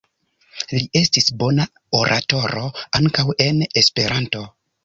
Li 0.71 0.79
estis 1.01 1.29
bona 1.43 1.67
oratoro 1.99 2.65
ankaŭ 3.01 3.29
en 3.49 3.65
Esperanto. 3.83 4.47